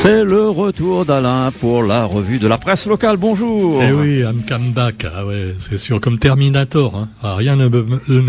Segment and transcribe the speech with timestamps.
[0.00, 3.16] C'est le retour d'Alain pour la revue de la presse locale.
[3.16, 3.82] Bonjour.
[3.82, 5.04] Eh oui, I'm come back.
[5.12, 6.94] Ah ouais, c'est sûr, comme Terminator.
[6.94, 7.08] Hein.
[7.20, 7.66] Ah, rien ne,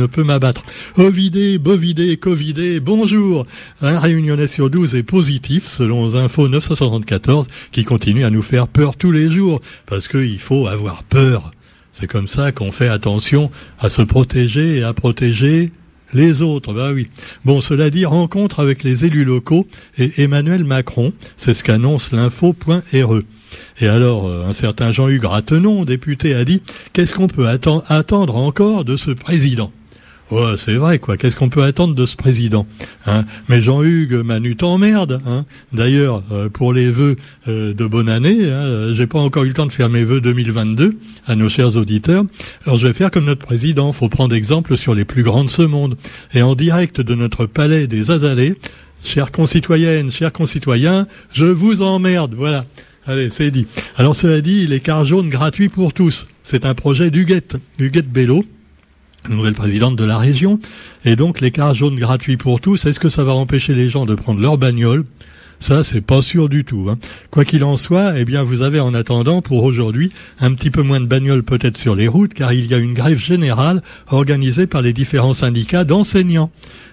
[0.08, 0.64] peut m'abattre.
[0.98, 3.46] Ovidé, bovidé, covidé, bonjour.
[3.84, 8.96] Un réunionnais sur 12 est positif, selon Info 974, qui continue à nous faire peur
[8.96, 9.62] tous les jours.
[9.86, 11.52] Parce qu'il faut avoir peur.
[11.92, 15.72] C'est comme ça qu'on fait attention à se protéger et à protéger
[16.14, 17.10] les autres, bah oui.
[17.46, 23.22] Bon, cela dit, rencontre avec les élus locaux et Emmanuel Macron, c'est ce qu'annonce l'info.re.
[23.82, 26.62] Et alors, euh, un certain Jean-Hugues Ratenon, député, a dit,
[26.94, 29.72] qu'est-ce qu'on peut attendre encore de ce président?
[30.32, 31.18] Ouais, c'est vrai, quoi.
[31.18, 32.68] Qu'est-ce qu'on peut attendre de ce président
[33.08, 33.26] hein?
[33.48, 35.22] Mais Jean-Hugues Manu t'emmerde.
[35.26, 37.16] Hein D'ailleurs, euh, pour les vœux
[37.48, 40.22] euh, de bonne année, hein, j'ai pas encore eu le temps de faire mes vœux
[40.22, 42.26] 2022 à nos chers auditeurs.
[42.66, 43.92] Alors je vais faire comme notre président.
[43.92, 45.98] Faut prendre exemple sur les plus grands de ce monde.
[46.36, 48.56] Et en direct de notre palais des Azalées,
[49.04, 52.36] chères concitoyennes, chers concitoyens, je vous emmerde.
[52.36, 52.66] Voilà.
[53.08, 53.66] Allez, c'est dit.
[53.98, 56.28] Alors cela dit, les cars jaunes gratuits pour tous.
[56.44, 58.46] C'est un projet d'Huguette, Huguette Bello
[59.28, 60.60] nouvelle présidente de la région.
[61.04, 64.06] Et donc les cars jaunes gratuits pour tous, est-ce que ça va empêcher les gens
[64.06, 65.04] de prendre leur bagnole?
[65.60, 66.88] Ça, c'est pas sûr du tout.
[66.90, 66.98] Hein.
[67.32, 70.84] Quoi qu'il en soit, eh bien, vous avez en attendant pour aujourd'hui un petit peu
[70.84, 74.68] moins de bagnoles peut-être sur les routes, car il y a une grève générale organisée
[74.68, 76.50] par les différents syndicats d'enseignants.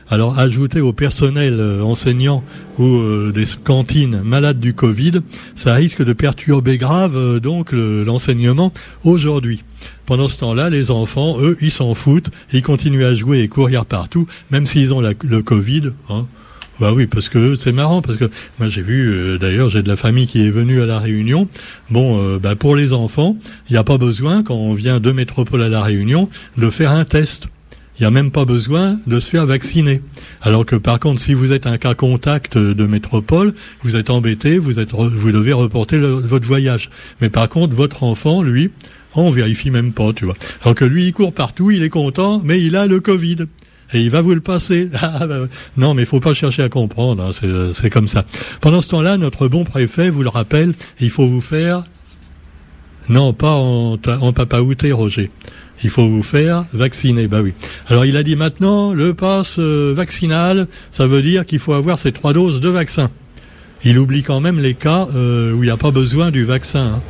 [0.08, 2.44] Alors ajouter au personnel euh, enseignant
[2.78, 5.14] ou euh, des cantines malades du Covid,
[5.56, 9.64] ça risque de perturber grave euh, donc l'enseignement aujourd'hui.
[10.06, 13.84] Pendant ce temps-là, les enfants, eux, ils s'en foutent, ils continuent à jouer et courir
[13.84, 15.90] partout, même s'ils ont le Covid.
[16.08, 16.26] Hein.
[16.78, 19.96] Bah oui, parce que c'est marrant, parce que moi j'ai vu, d'ailleurs j'ai de la
[19.96, 21.48] famille qui est venue à la Réunion.
[21.90, 23.36] Bon, bah pour les enfants,
[23.68, 26.92] il n'y a pas besoin, quand on vient de métropole à la Réunion, de faire
[26.92, 27.48] un test
[27.98, 30.02] il n'y a même pas besoin de se faire vacciner.
[30.42, 34.58] Alors que par contre, si vous êtes un cas contact de métropole, vous êtes embêté,
[34.58, 36.90] vous, êtes, vous devez reporter votre voyage.
[37.20, 38.70] Mais par contre, votre enfant, lui,
[39.14, 40.34] on vérifie même pas, tu vois.
[40.62, 43.46] Alors que lui, il court partout, il est content, mais il a le Covid.
[43.94, 44.88] Et il va vous le passer.
[45.00, 48.26] Ah, bah, non, mais il faut pas chercher à comprendre, hein, c'est comme ça.
[48.60, 51.84] Pendant ce temps-là, notre bon préfet vous le rappelle, il faut vous faire...
[53.08, 55.30] Non, pas en, en papaouté, Roger
[55.82, 57.28] il faut vous faire vacciner.
[57.28, 57.52] Bah oui.
[57.88, 61.98] Alors il a dit maintenant le passe euh, vaccinal, ça veut dire qu'il faut avoir
[61.98, 63.10] ces trois doses de vaccin.
[63.84, 66.94] Il oublie quand même les cas euh, où il n'y a pas besoin du vaccin.
[66.96, 67.02] Hein.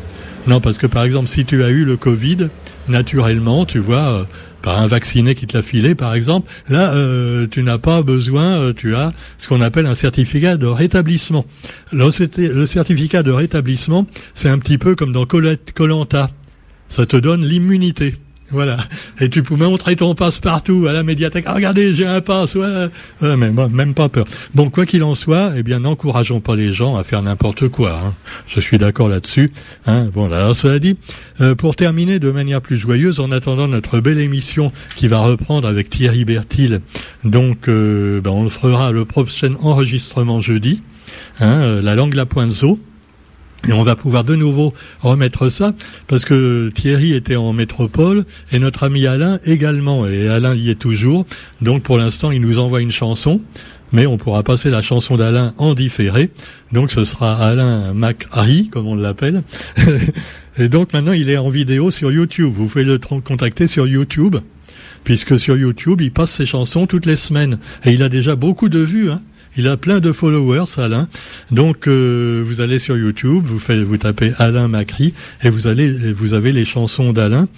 [0.47, 2.49] Non, parce que par exemple, si tu as eu le Covid,
[2.89, 4.25] naturellement, tu vois, euh,
[4.63, 6.93] par un vacciné qui te l'a filé, par exemple, là,
[7.53, 11.45] tu n'as pas besoin, tu as ce qu'on appelle un certificat de rétablissement.
[11.93, 16.31] le certificat de rétablissement, c'est un petit peu comme dans Colanta.
[16.89, 18.17] Ça te donne l'immunité.
[18.51, 18.77] Voilà.
[19.21, 21.45] Et tu peux montrer ton passe partout à la médiathèque.
[21.49, 22.55] Ah, regardez, j'ai un passe.
[22.55, 22.89] Ouais.
[23.23, 24.25] mais même pas peur.
[24.55, 28.01] Bon, quoi qu'il en soit, eh bien, n'encourageons pas les gens à faire n'importe quoi.
[28.05, 28.15] Hein.
[28.47, 29.53] Je suis d'accord là-dessus.
[29.87, 30.09] Hein.
[30.15, 30.97] Bon, alors cela dit,
[31.41, 35.67] euh, pour terminer de manière plus joyeuse, en attendant notre belle émission qui va reprendre
[35.67, 36.81] avec Thierry Bertil,
[37.25, 40.83] donc euh, ben, on le fera le prochain enregistrement jeudi.
[41.41, 42.79] Hein, euh, la langue la pointe zo.
[43.69, 45.75] Et on va pouvoir de nouveau remettre ça,
[46.07, 50.77] parce que Thierry était en métropole, et notre ami Alain également, et Alain y est
[50.77, 51.27] toujours.
[51.61, 53.41] Donc pour l'instant, il nous envoie une chanson,
[53.93, 56.31] mais on pourra passer la chanson d'Alain en différé.
[56.73, 59.43] Donc ce sera Alain McHarry, comme on l'appelle.
[60.59, 62.53] et donc maintenant, il est en vidéo sur YouTube.
[62.53, 64.37] Vous pouvez le contacter sur YouTube,
[65.03, 67.59] puisque sur YouTube, il passe ses chansons toutes les semaines.
[67.85, 69.23] Et il a déjà beaucoup de vues, hein.
[69.57, 71.09] Il a plein de followers, Alain.
[71.51, 76.13] Donc, euh, vous allez sur YouTube, vous faites, vous tapez Alain Macri et vous allez,
[76.13, 77.49] vous avez les chansons d'Alain.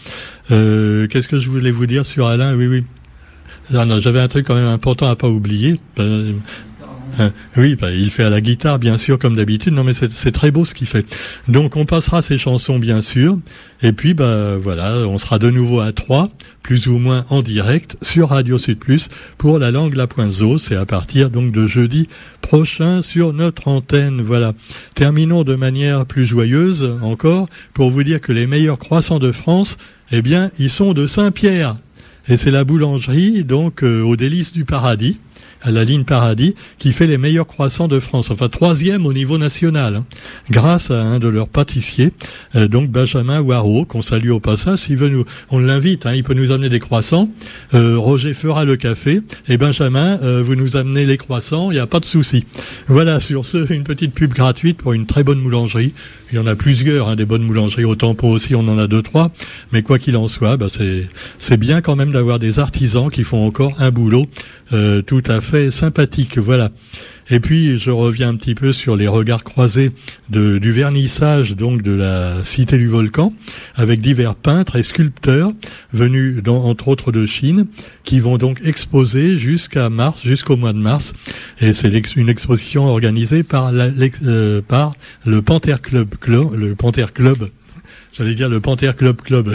[0.51, 2.55] Euh, qu'est-ce que je voulais vous dire sur Alain?
[2.55, 2.85] Oui, oui.
[3.71, 5.79] Non, j'avais un truc quand même important à pas oublier.
[7.21, 9.73] Euh, oui, bah, il fait à la guitare, bien sûr, comme d'habitude.
[9.73, 11.07] Non, mais c'est très beau ce qu'il fait.
[11.49, 13.39] Donc, on passera ses chansons, bien sûr.
[13.83, 16.31] Et puis, bah, voilà, on sera de nouveau à trois,
[16.63, 20.77] plus ou moins en direct, sur Radio Sud Plus, pour la langue La Pointe C'est
[20.77, 22.09] à partir, donc, de jeudi
[22.41, 24.21] prochain sur notre antenne.
[24.21, 24.55] Voilà.
[24.95, 29.77] Terminons de manière plus joyeuse, encore, pour vous dire que les meilleurs croissants de France,
[30.13, 31.77] eh bien, ils sont de Saint-Pierre.
[32.29, 35.19] Et c'est la boulangerie, donc, euh, au délice du paradis
[35.63, 39.39] à la ligne Paradis, qui fait les meilleurs croissants de France, enfin troisième au niveau
[39.39, 40.05] national, hein,
[40.51, 42.13] grâce à un de leurs pâtissiers,
[42.55, 44.89] euh, donc Benjamin Waro, qu'on salue au passage.
[44.89, 47.29] Veut nous, on l'invite, hein, il peut nous amener des croissants.
[47.75, 51.81] Euh, Roger fera le café et Benjamin, euh, vous nous amenez les croissants, il n'y
[51.81, 52.45] a pas de souci.
[52.89, 55.93] Voilà, sur ce, une petite pub gratuite pour une très bonne boulangerie.
[56.33, 58.87] Il y en a plusieurs, hein, des bonnes boulangeries au Tempo aussi, on en a
[58.87, 59.31] deux trois.
[59.73, 60.67] Mais quoi qu'il en soit, bah,
[61.39, 64.27] c'est bien quand même d'avoir des artisans qui font encore un boulot
[65.07, 66.39] tout à fait sympathique.
[66.39, 66.71] Voilà.
[67.31, 69.93] Et puis je reviens un petit peu sur les regards croisés
[70.31, 73.35] du vernissage donc de la cité du volcan,
[73.75, 75.53] avec divers peintres et sculpteurs
[75.93, 77.67] venus entre autres de Chine,
[78.05, 81.13] qui vont donc exposer jusqu'à mars, jusqu'au mois de mars.
[81.61, 83.89] Et c'est une exposition organisée par, la,
[84.25, 84.95] euh, par
[85.27, 87.51] le Panther Club, Club le Panther Club,
[88.13, 89.55] j'allais dire le Panther Club Club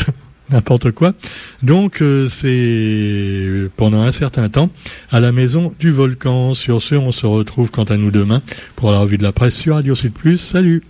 [0.49, 1.13] n'importe quoi.
[1.61, 4.69] Donc euh, c'est pendant un certain temps
[5.11, 6.53] à la maison du volcan.
[6.53, 8.41] Sur ce, on se retrouve quant à nous demain
[8.75, 10.37] pour la revue de la presse sur Radio Sud Plus.
[10.37, 10.83] Salut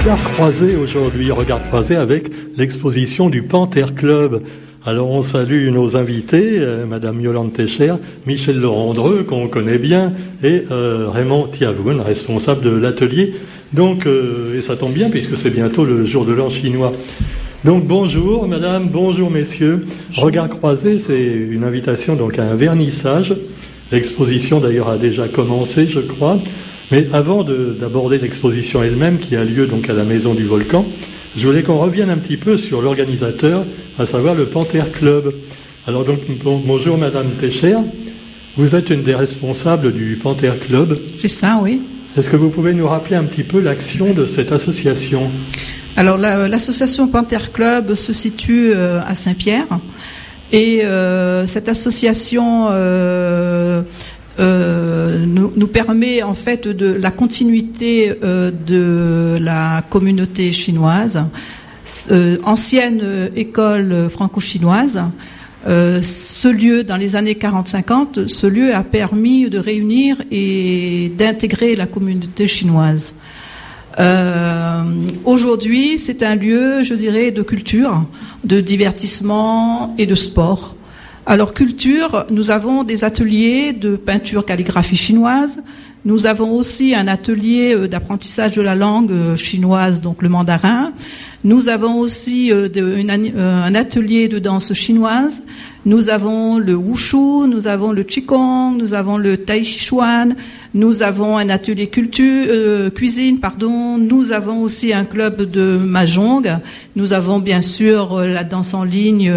[0.00, 4.42] Regard croisé aujourd'hui, regard croisé avec l'exposition du Panther Club.
[4.84, 7.94] Alors on salue nos invités, euh, Madame Yolande Técher,
[8.26, 13.32] Michel Laurent-Dreux, qu'on connaît bien, et euh, Raymond Tiavoun, responsable de l'atelier
[13.74, 16.92] donc, euh, et ça tombe bien puisque c'est bientôt le jour de l'an chinois.
[17.64, 19.86] Donc bonjour madame, bonjour messieurs.
[20.16, 23.34] Regard croisé, c'est une invitation donc à un vernissage.
[23.90, 26.38] L'exposition d'ailleurs a déjà commencé, je crois.
[26.92, 30.84] Mais avant d'aborder l'exposition elle-même qui a lieu donc à la Maison du Volcan,
[31.36, 33.64] je voulais qu'on revienne un petit peu sur l'organisateur,
[33.98, 35.34] à savoir le Panther Club.
[35.88, 36.20] Alors donc
[36.64, 37.76] bonjour madame Técher.
[38.56, 40.96] Vous êtes une des responsables du Panther Club.
[41.16, 41.80] C'est ça, oui.
[42.16, 45.28] Est-ce que vous pouvez nous rappeler un petit peu l'action de cette association
[45.96, 49.66] Alors l'association Panther Club se situe euh, à Saint-Pierre
[50.52, 53.82] et euh, cette association euh,
[54.38, 61.20] nous, permet en fait de la continuité de la communauté chinoise,
[62.44, 65.02] ancienne école franco-chinoise
[65.66, 71.74] euh, ce lieu, dans les années 40-50, ce lieu a permis de réunir et d'intégrer
[71.74, 73.14] la communauté chinoise.
[73.98, 74.82] Euh,
[75.24, 78.04] Aujourd'hui, c'est un lieu, je dirais, de culture,
[78.44, 80.76] de divertissement et de sport.
[81.26, 85.62] Alors culture, nous avons des ateliers de peinture calligraphie chinoise.
[86.04, 90.92] Nous avons aussi un atelier euh, d'apprentissage de la langue euh, chinoise, donc le mandarin.
[91.44, 95.42] Nous avons aussi euh, euh, un atelier de danse chinoise.
[95.84, 100.34] Nous avons le wushu, nous avons le qigong, nous avons le tai chi chuan,
[100.72, 103.98] nous avons un atelier culture, euh, cuisine, pardon.
[103.98, 106.60] Nous avons aussi un club de mahjong.
[106.96, 109.30] Nous avons bien sûr la danse en ligne,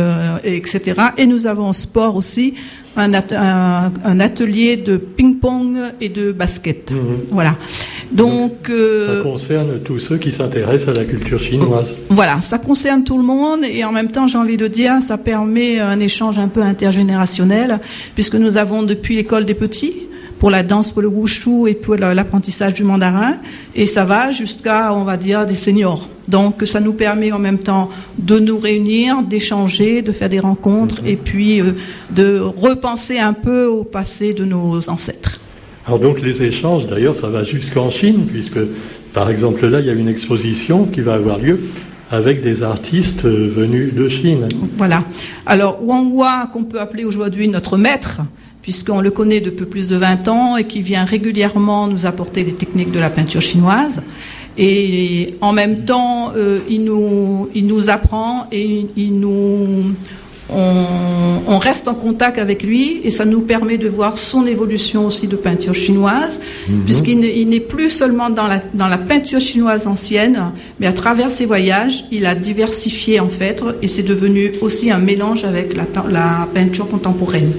[0.45, 1.01] etc.
[1.17, 2.53] Et nous avons sport aussi
[2.97, 6.91] un, atelier de ping-pong et de basket.
[6.91, 6.97] Mhm.
[7.29, 7.55] Voilà.
[8.11, 11.94] Donc, euh, ça concerne tous ceux qui s'intéressent à la culture chinoise.
[12.09, 15.17] Voilà, ça concerne tout le monde et en même temps, j'ai envie de dire, ça
[15.17, 17.79] permet un échange un peu intergénérationnel
[18.15, 20.06] puisque nous avons depuis l'école des petits
[20.39, 23.37] pour la danse, pour le wushu et pour l'apprentissage du mandarin.
[23.75, 26.09] Et ça va jusqu'à, on va dire, des seniors.
[26.27, 31.01] Donc ça nous permet en même temps de nous réunir, d'échanger, de faire des rencontres
[31.01, 31.07] mhm.
[31.07, 31.73] et puis euh,
[32.11, 35.39] de repenser un peu au passé de nos ancêtres.
[35.85, 38.59] Alors donc les échanges, d'ailleurs, ça va jusqu'en Chine, puisque
[39.13, 41.59] par exemple là, il y a une exposition qui va avoir lieu
[42.11, 44.45] avec des artistes euh, venus de Chine.
[44.77, 45.03] Voilà.
[45.45, 48.21] Alors Wang Hua, qu'on peut appeler aujourd'hui notre maître,
[48.67, 52.51] puisqu'on le connaît depuis plus de 20 ans et qui vient régulièrement nous apporter les
[52.51, 54.01] techniques de la peinture chinoise.
[54.57, 59.95] Et en même temps, euh, il, nous, il nous apprend et il nous,
[60.49, 65.27] on, reste en contact avec lui et ça nous permet de voir son évolution aussi
[65.27, 66.81] de peinture chinoise, mhm.
[66.83, 70.51] puisqu'il n'est plus seulement dans la, dans la peinture chinoise ancienne,
[70.81, 74.99] mais à travers ses voyages, il a diversifié en fait et c'est devenu aussi un
[74.99, 77.53] mélange avec la, la peinture contemporaine.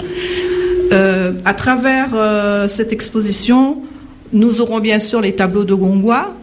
[0.93, 3.83] Euh, à travers euh, cette exposition,
[4.33, 6.35] nous aurons bien sûr les tableaux de Gongwa,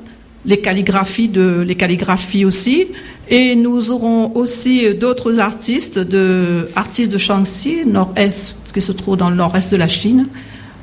[0.46, 2.88] les calligraphies de les calligraphies aussi,
[3.30, 9.30] et nous aurons aussi d'autres artistes de artistes de Shaanxi, nord-est, qui se trouve dans
[9.30, 10.28] le nord-est de la Chine,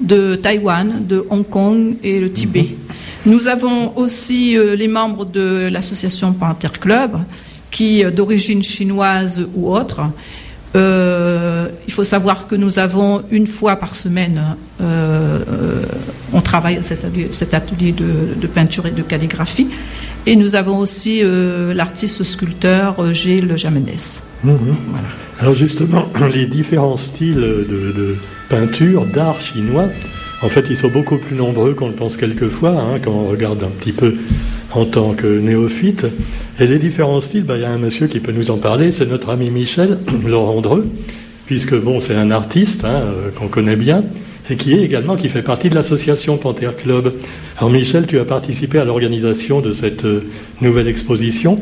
[0.00, 2.76] de Taïwan, de Hong Kong et le Tibet.
[3.26, 3.33] Mhm.
[3.33, 7.19] Nous avons aussi euh, les membres de l'association Panther Club,
[7.71, 10.00] qui d'origine chinoise ou autre,
[10.75, 11.22] euh,
[11.87, 15.83] il faut savoir que nous avons une fois par semaine, euh, euh,
[16.33, 19.69] on travaille à cet atelier, cet atelier de, peinture et de calligraphie.
[20.27, 21.23] Et nous avons aussi
[21.75, 24.23] l'artiste sculpteur Gilles Jamenès.
[24.45, 24.77] Mhm.
[25.41, 28.17] Alors justement, les différents styles de,
[28.49, 29.89] peinture, d'art chinois,
[30.43, 33.62] en fait, ils sont beaucoup plus nombreux qu'on le pense quelquefois, hein, quand on regarde
[33.62, 34.15] un petit peu
[34.73, 36.07] en tant que néophyte.
[36.59, 38.91] Et les différents styles, bah, il y a un monsieur qui peut nous en parler,
[38.91, 40.89] c'est notre ami Michel Laurent Dreux,
[41.46, 44.04] puisque bon, c'est un artiste hein, euh, qu'on connaît bien
[44.50, 47.14] et qui est également qui fait partie de l'association Panther Club.
[47.56, 50.25] Alors Michel, tu as participé à l'organisation de cette euh,
[50.61, 51.61] nouvelle exposition.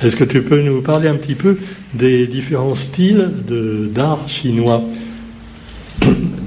[0.00, 1.58] Est-ce que tu peux nous parler un petit peu
[1.94, 3.30] des différents styles
[3.94, 4.82] d'art chinois?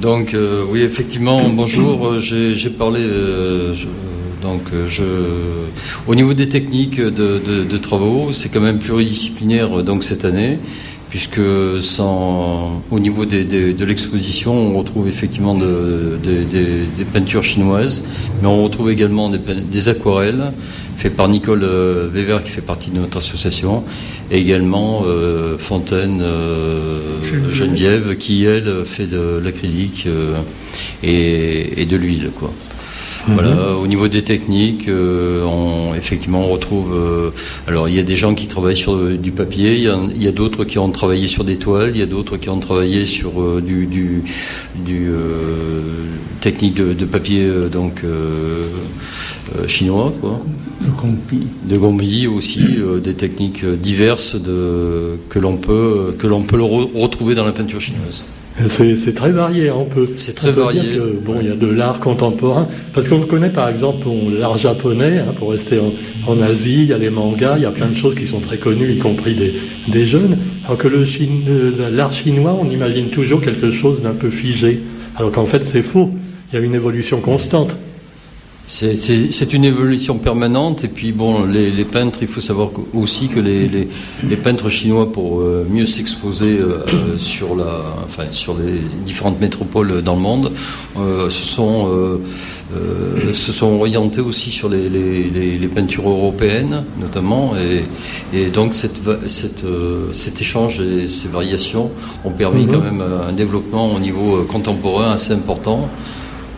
[0.01, 2.19] Donc euh, oui, effectivement, bonjour.
[2.19, 2.99] J'ai parlé
[4.41, 5.03] donc je,
[6.05, 10.59] au niveau des techniques de, travaux, c'est quand même pluridisciplinaire donc cette année,
[11.15, 18.03] puisque sans, au niveau de l'exposition, on retrouve effectivement des peintures chinoises,
[18.41, 20.51] mais on retrouve également des aquarelles
[20.97, 23.83] fait par Nicole euh, Weber qui fait partie de notre association
[24.29, 30.07] et également euh, Fontaine euh, Geneviève qui elle fait de l'acrylique
[31.03, 32.51] et, de l'huile quoi.
[33.27, 33.81] Voilà, mhm.
[33.81, 36.93] au niveau des techniques, on, effectivement, on retrouve.
[37.67, 40.63] alors, il y a des gens qui travaillent sur du papier, il y a, d'autres
[40.63, 43.87] qui ont travaillé sur des toiles, il y a d'autres qui ont travaillé sur du,
[43.87, 44.23] du,
[44.75, 45.09] du
[46.41, 48.03] technique de, de papier donc
[49.67, 50.39] chinois, quoi.
[51.63, 52.27] De Gombi.
[52.27, 57.45] aussi, euh, des techniques euh, diverses de, que l'on peut, que l'on peut retrouver dans
[57.45, 58.25] la peinture chinoise.
[58.69, 60.07] C'est très varié, hein, on peut.
[60.15, 60.97] C'est très varié.
[61.21, 64.07] bon, il y a de l'art contemporain, parce qu'on connaît par exemple
[64.39, 65.79] l'art japonais, hein, pour rester
[66.27, 68.39] en, Asie, il y a les mangas, il y a plein de choses qui sont
[68.39, 69.53] très connues, y compris des,
[69.89, 70.37] des jeunes.
[70.65, 70.87] Alors que
[71.91, 74.79] l'art chinois, on imagine toujours quelque chose d'un peu figé,
[75.17, 76.11] alors qu'en fait c'est faux.
[76.51, 77.75] Il y a une évolution constante.
[78.67, 83.87] C'est une évolution permanente et puis bon, les, peintres, il faut savoir aussi que les,
[84.37, 90.01] peintres chinois, pour euh, mieux s'exposer euh, euh, sur la, enfin sur les différentes métropoles
[90.01, 90.51] dans le monde,
[91.29, 92.19] se sont
[93.33, 97.53] se sont orientés aussi sur les, peintures européennes notamment
[98.33, 101.91] et, donc cette, cet échange et ces variations
[102.23, 102.71] ont permis mhm.
[102.71, 105.89] quand même un développement au niveau contemporain assez important.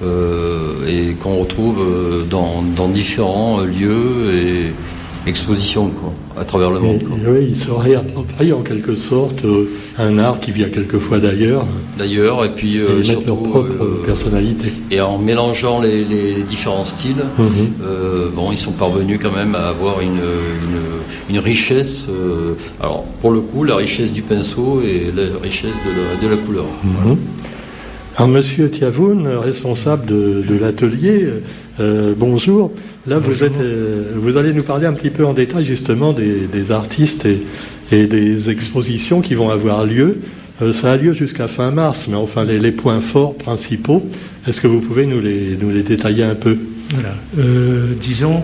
[0.03, 5.91] Euh, et qu'on retrouve euh, dans, différents lieux et expositions
[6.39, 7.01] à travers le monde.
[7.27, 11.65] oui, il se réapproprie en quelque sorte euh, un art qui vient quelquefois d'ailleurs.
[11.97, 14.71] D'ailleurs, et puis surtout leur propre personnalité.
[14.91, 18.31] Et en mélangeant les, différents styles, mhm.
[18.35, 20.21] bon, ils sont parvenus quand même à avoir une,
[21.29, 22.05] une, richesse.
[22.79, 25.77] alors, pour le coup, la richesse du pinceau et la richesse
[26.21, 26.65] de la, couleur.
[26.83, 27.17] Mhm.
[28.17, 31.27] Alors, Monsieur Tiavoun, responsable de, l'atelier,
[31.79, 32.73] euh, bonjour.
[33.05, 36.71] Là, Vous, êtes, euh, vous allez nous parler un petit peu en détail justement des,
[36.71, 37.27] artistes
[37.91, 40.17] et, des expositions qui vont avoir lieu.
[40.63, 44.03] Euh, ça a lieu jusqu'à fin mars, mais enfin les, points forts principaux,
[44.47, 46.57] est-ce que vous pouvez nous les, nous les détailler un peu?
[46.89, 47.13] Voilà.
[48.01, 48.41] disons,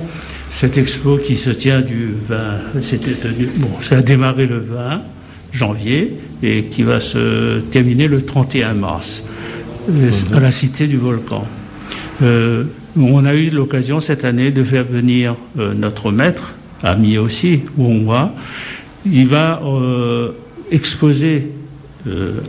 [0.52, 3.16] cette expo qui se tient du 20, c'était
[3.56, 5.02] bon, ça a démarré le 20
[5.52, 6.14] janvier
[6.44, 9.24] et qui va se terminer le 31 mars
[10.34, 11.46] à la cité du volcan.
[12.22, 17.62] Euh, on a eu l'occasion cette année de faire venir euh, notre maître, ami aussi,
[17.76, 18.32] voit.
[19.06, 20.32] Il va euh,
[20.72, 21.50] exposer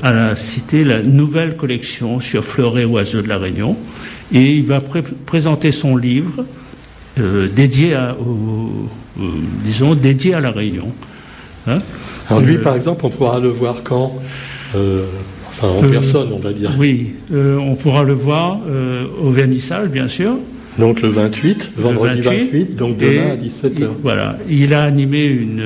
[0.03, 3.77] à la cité la nouvelle collection sur fleurs et oiseaux de la Réunion
[4.33, 4.83] et il va
[5.27, 6.45] présenter son livre
[7.17, 8.17] dédié à,
[9.65, 10.93] disons, dédié à la Réunion.
[11.69, 11.79] Hein.
[12.29, 14.21] Alors lui, par exemple, on pourra le voir quand
[15.57, 16.73] Enfin, en euh, personne, on va dire.
[16.79, 20.37] Oui, euh, on pourra le voir euh, au vernissage, bien sûr.
[20.79, 23.89] Donc le 28, vendredi 28, donc demain à 17h.
[24.03, 25.63] Voilà, il a animé une,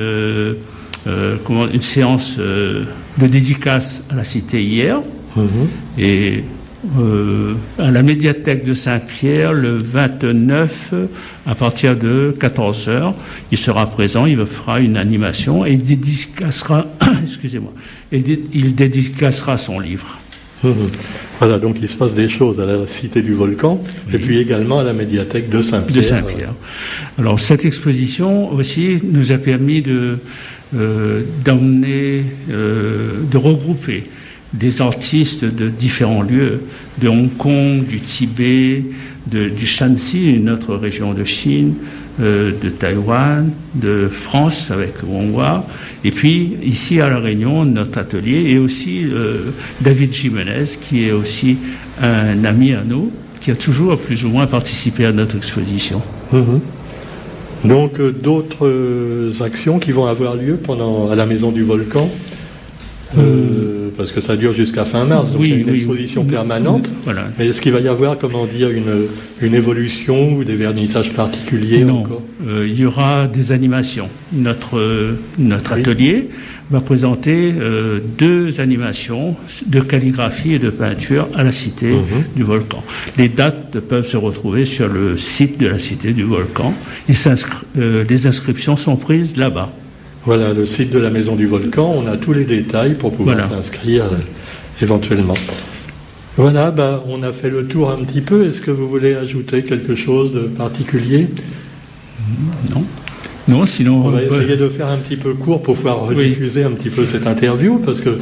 [1.81, 2.85] séance de
[3.27, 5.01] dédicace à la cité hier.
[5.35, 5.47] Mhm.
[5.97, 6.43] Et
[6.97, 10.93] euh, à la médiathèque de Saint-Pierre le 29
[11.45, 13.13] à partir de 14h.
[13.51, 16.87] Il sera présent, il fera une animation et il dédicacera,
[17.21, 17.73] excusez-moi,
[18.11, 20.19] et il dédicacera son livre.
[21.39, 23.81] Voilà, donc il se passe des choses à la Cité du Volcan
[24.11, 25.95] et puis également à la médiathèque de Saint-Pierre.
[25.95, 26.53] De Saint-Pierre.
[27.17, 30.17] Alors cette exposition aussi nous a permis de
[30.75, 34.03] euh, d'emmener, euh, de regrouper
[34.53, 36.61] des artistes de différents lieux,
[36.99, 38.83] de Hong Kong, du Tibet,
[39.27, 41.75] du Shanxi, une autre région de Chine,
[42.21, 45.65] euh, de Taïwan, de France avec Wonghua,
[46.03, 51.11] et puis ici à La Réunion, notre atelier, et aussi euh, David Jimenez, qui est
[51.11, 51.57] aussi
[52.01, 56.01] un ami à nous, qui a toujours plus ou moins participé à notre exposition.
[56.33, 56.59] Mhm.
[57.65, 62.09] Donc euh, d'autres actions qui vont avoir lieu pendant à la Maison du Volcan?
[63.17, 66.89] Euh, parce que ça dure jusqu'à fin mars, donc il y a une exposition permanente.
[67.37, 69.07] Mais est-ce qu'il va y avoir, comment dire, une,
[69.41, 72.03] une évolution ou des vernissages particuliers Non,
[72.47, 74.09] euh, il y aura des animations.
[74.33, 76.29] Notre, notre atelier
[76.69, 79.35] va présenter euh, deux animations
[79.65, 82.23] de calligraphie et de peinture à la Cité mhm.
[82.35, 82.83] du Volcan.
[83.17, 86.73] Les dates peuvent se retrouver sur le site de la Cité du Volcan.
[87.07, 87.13] Et
[87.75, 89.71] les inscriptions sont prises là-bas.
[90.25, 93.37] Voilà, le site de la Maison du Volcan, on a tous les détails pour pouvoir
[93.49, 94.17] s'inscrire euh,
[94.81, 95.35] éventuellement.
[96.37, 98.45] Voilà, bah, on a fait le tour un petit peu.
[98.45, 101.27] Est-ce que vous voulez ajouter quelque chose de particulier?
[102.73, 102.83] Non.
[103.47, 104.05] Non, sinon.
[104.05, 107.05] On va essayer de faire un petit peu court pour pouvoir rediffuser un petit peu
[107.05, 108.17] cette interview parce que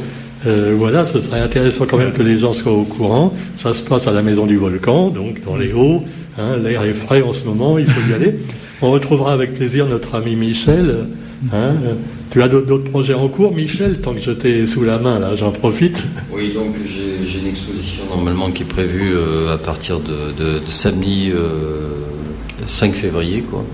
[0.46, 3.34] euh, voilà, ce serait intéressant quand même que les gens soient au courant.
[3.56, 6.04] Ça se passe à la maison du volcan, donc dans les hauts.
[6.38, 8.36] hein, L'air est frais en ce moment, il faut y aller.
[8.82, 10.94] On retrouvera avec plaisir notre ami Michel.
[11.52, 11.54] Hein.
[11.54, 11.94] Euh,
[12.30, 15.34] tu as d'autres projets en cours, Michel, tant que je t'ai sous la main, là,
[15.36, 15.96] j'en profite?
[16.32, 20.66] Oui, donc j'ai une exposition normalement qui est prévue euh, à partir de, de- de
[20.66, 21.88] samedi euh,
[22.66, 23.64] 5 février, quoi,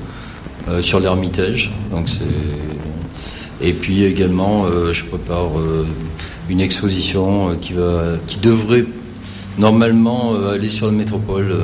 [0.69, 1.73] euh, sur l'Ermitage.
[1.91, 2.09] Donc
[3.63, 5.51] et puis également, je prépare
[6.51, 8.85] une exposition qui va, qui devrait
[9.59, 11.55] normalement aller sur la métropole,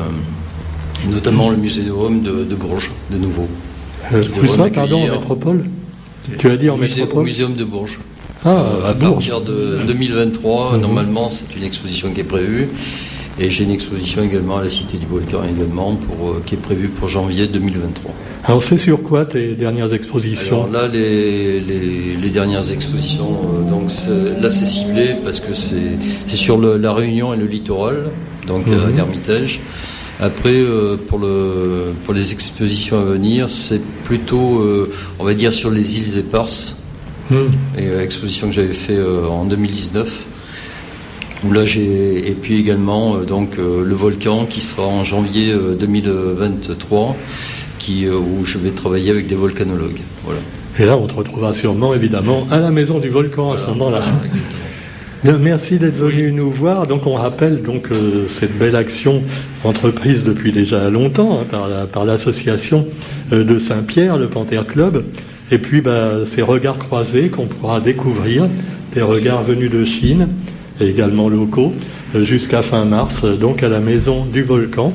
[1.11, 3.49] notamment le muséum de, de Bourges, de nouveau.
[4.13, 5.65] Devrait ça, pardon, en métropole?
[6.39, 7.99] Tu as dit en Au musée- au métropole muséum de Bourges.
[8.45, 9.13] Ah, Euh, à Bourges.
[9.29, 10.81] partir de 2023, Mhm.
[10.81, 12.69] normalement, c'est une exposition qui est prévue.
[13.39, 16.59] Et j'ai une exposition également à la Cité du Volcan également, pour, euh, qui est
[16.59, 18.13] prévue pour janvier 2023.
[18.45, 23.71] Alors, c'est sur quoi tes dernières expositions Alors là, les, les, les dernières expositions, euh,
[23.71, 23.85] donc
[24.43, 28.11] là c'est ciblé parce que c'est sur le- la Réunion et le littoral,
[28.47, 28.73] donc Mhm.
[28.81, 29.61] à l'Ermitage.
[30.21, 35.53] Après, euh, pour, le, pour les expositions à venir, c'est plutôt, euh, on va dire,
[35.53, 36.77] sur les îles éparses
[37.31, 37.47] Hmm.
[37.79, 40.25] et euh, exposition que j'avais fait en 2019.
[41.45, 47.17] Où là j'ai et puis également donc le volcan qui sera en janvier euh, 2023,
[47.79, 50.01] qui où je vais travailler avec des volcanologues.
[50.25, 50.41] Voilà.
[50.79, 54.01] Et là, on te retrouvera sûrement, évidemment, à la maison du volcan à ce moment-là.
[54.01, 54.35] Voilà.
[55.23, 56.87] Bien, Merci d'être venu nous voir.
[56.87, 59.23] Donc, on rappelle donc euh, cette belle action
[59.65, 62.87] entreprise depuis déjà longtemps hein, par la- par l'association
[63.33, 65.05] euh, de Saint-Pierre, le Panthère Club.
[65.53, 68.49] Et puis, bah, ces regards croisés qu'on pourra découvrir,
[68.95, 70.29] des regards venus de Chine
[70.81, 71.75] et également locaux,
[72.15, 74.95] euh, jusqu'à fin mars, donc à la maison du volcan.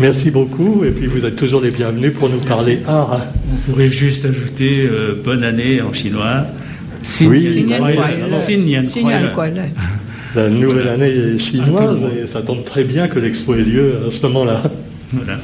[0.00, 0.82] Merci beaucoup.
[0.84, 3.20] Et puis, vous êtes toujours les bienvenus pour nous parler art.
[3.52, 4.88] On pourrait juste ajouter
[5.22, 6.46] bonne année en chinois.
[7.02, 7.44] Xin Oui.
[7.44, 8.28] Yan Xin Yan Kuai Kuai Le.
[8.28, 8.36] Le.
[8.46, 9.28] Xin Yan Xin Kuai Yan Le.
[9.34, 9.62] Kuai Le.
[10.34, 12.10] La nouvelle année chinoise monde.
[12.16, 14.62] et ça tombe très bien que l'expo ait lieu à ce moment-là.
[15.12, 15.38] Voilà.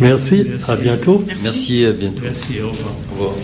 [0.00, 0.70] Merci, Merci.
[0.70, 1.24] à bientôt.
[1.42, 2.22] Merci et à bientôt.
[2.22, 2.94] Merci, au revoir.
[3.10, 3.34] Au revoir.